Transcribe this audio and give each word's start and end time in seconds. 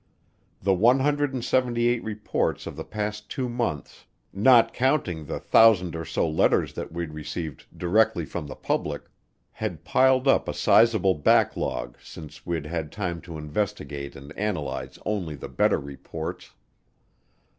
The 0.63 0.73
178 0.73 2.03
reports 2.03 2.65
of 2.65 2.75
the 2.75 2.83
past 2.83 3.29
two 3.29 3.47
months, 3.47 4.05
not 4.33 4.73
counting 4.73 5.25
the 5.25 5.39
thousand 5.39 5.95
or 5.95 6.05
so 6.05 6.27
letters 6.27 6.73
that 6.73 6.91
we'd 6.91 7.13
received 7.13 7.67
directly 7.77 8.25
from 8.25 8.47
the 8.47 8.55
public, 8.55 9.03
had 9.51 9.85
piled 9.85 10.27
up 10.27 10.47
a 10.47 10.55
sizable 10.55 11.13
backlog 11.13 11.99
since 12.01 12.47
we'd 12.47 12.65
had 12.65 12.91
time 12.91 13.21
to 13.21 13.37
investigate 13.37 14.15
and 14.15 14.35
analyze 14.35 14.97
only 15.05 15.35
the 15.35 15.49
better 15.49 15.79
reports. 15.79 16.49